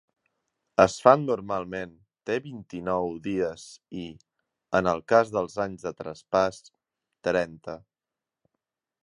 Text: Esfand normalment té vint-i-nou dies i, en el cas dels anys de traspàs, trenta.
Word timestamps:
Esfand 0.83 1.27
normalment 1.31 1.91
té 2.29 2.37
vint-i-nou 2.45 3.11
dies 3.27 3.67
i, 4.05 4.07
en 4.81 4.91
el 4.93 5.05
cas 5.15 5.31
dels 5.37 5.59
anys 5.67 5.87
de 5.91 5.95
traspàs, 6.01 6.61
trenta. 7.31 7.79